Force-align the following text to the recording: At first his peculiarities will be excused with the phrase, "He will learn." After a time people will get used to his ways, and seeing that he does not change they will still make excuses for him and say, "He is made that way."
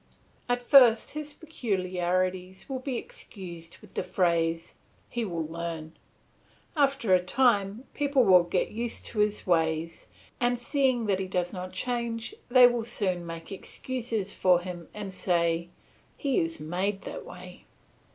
At 0.49 0.63
first 0.63 1.11
his 1.11 1.31
peculiarities 1.31 2.67
will 2.67 2.79
be 2.79 2.97
excused 2.97 3.77
with 3.81 3.93
the 3.93 4.01
phrase, 4.01 4.73
"He 5.11 5.23
will 5.23 5.45
learn." 5.45 5.95
After 6.75 7.13
a 7.13 7.21
time 7.23 7.83
people 7.93 8.23
will 8.23 8.41
get 8.41 8.71
used 8.71 9.05
to 9.13 9.19
his 9.19 9.45
ways, 9.45 10.07
and 10.39 10.57
seeing 10.57 11.05
that 11.05 11.19
he 11.19 11.27
does 11.27 11.53
not 11.53 11.71
change 11.73 12.33
they 12.49 12.65
will 12.65 12.83
still 12.83 13.19
make 13.19 13.51
excuses 13.51 14.33
for 14.33 14.61
him 14.61 14.87
and 14.91 15.13
say, 15.13 15.69
"He 16.17 16.39
is 16.39 16.59
made 16.59 17.03
that 17.03 17.23
way." 17.23 17.65